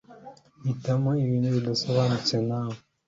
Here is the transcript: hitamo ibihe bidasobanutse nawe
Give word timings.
hitamo 0.65 1.11
ibihe 1.23 1.47
bidasobanutse 1.55 2.35
nawe 2.49 2.77